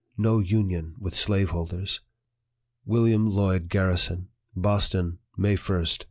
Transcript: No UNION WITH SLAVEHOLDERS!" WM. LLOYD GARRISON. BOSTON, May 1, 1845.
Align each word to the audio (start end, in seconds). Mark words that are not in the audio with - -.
No 0.17 0.39
UNION 0.39 0.95
WITH 0.97 1.13
SLAVEHOLDERS!" 1.13 1.99
WM. 2.95 3.29
LLOYD 3.29 3.69
GARRISON. 3.69 4.29
BOSTON, 4.55 5.19
May 5.37 5.51
1, 5.51 5.51
1845. 5.53 5.99